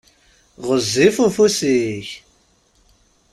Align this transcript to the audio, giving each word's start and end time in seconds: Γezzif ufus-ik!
Γezzif 0.67 1.15
ufus-ik! 1.25 2.09